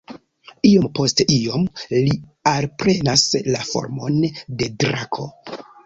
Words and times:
Iom 0.69 0.87
post 0.99 1.21
iom 1.35 1.67
li 2.07 2.17
alprenas 2.55 3.29
la 3.53 3.65
formon 3.71 4.21
de 4.63 4.77
drako. 4.85 5.33